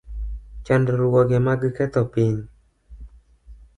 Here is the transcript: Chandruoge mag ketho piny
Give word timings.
Chandruoge 0.65 1.37
mag 1.47 1.61
ketho 1.75 2.01
piny 2.13 2.39